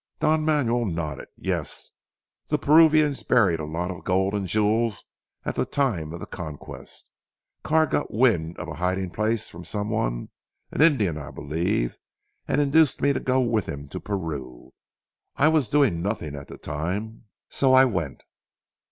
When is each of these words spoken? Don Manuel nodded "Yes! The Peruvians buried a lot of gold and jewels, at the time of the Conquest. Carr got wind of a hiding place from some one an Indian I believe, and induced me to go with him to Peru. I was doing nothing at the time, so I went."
Don 0.19 0.43
Manuel 0.43 0.85
nodded 0.85 1.27
"Yes! 1.37 1.91
The 2.47 2.57
Peruvians 2.57 3.21
buried 3.21 3.59
a 3.59 3.65
lot 3.65 3.91
of 3.91 4.03
gold 4.03 4.33
and 4.33 4.47
jewels, 4.47 5.05
at 5.45 5.53
the 5.53 5.63
time 5.63 6.11
of 6.11 6.19
the 6.19 6.25
Conquest. 6.25 7.11
Carr 7.61 7.85
got 7.85 8.11
wind 8.11 8.57
of 8.57 8.67
a 8.67 8.73
hiding 8.81 9.11
place 9.11 9.47
from 9.47 9.63
some 9.63 9.91
one 9.91 10.29
an 10.71 10.81
Indian 10.81 11.19
I 11.19 11.29
believe, 11.29 11.99
and 12.47 12.59
induced 12.59 12.99
me 12.99 13.13
to 13.13 13.19
go 13.19 13.41
with 13.41 13.67
him 13.67 13.87
to 13.89 13.99
Peru. 13.99 14.73
I 15.35 15.49
was 15.49 15.67
doing 15.67 16.01
nothing 16.01 16.35
at 16.35 16.47
the 16.47 16.57
time, 16.57 17.25
so 17.47 17.75
I 17.75 17.85
went." 17.85 18.23